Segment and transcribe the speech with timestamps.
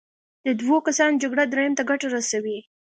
[0.45, 2.57] د دوو کسانو جګړه دریم ته ګټه رسوي.